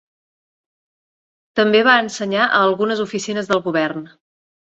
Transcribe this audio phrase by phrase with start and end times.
[1.59, 4.09] També va ensenyar a algunes oficines del govern.